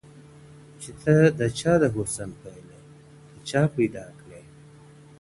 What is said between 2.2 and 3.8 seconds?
پيل يې ته چا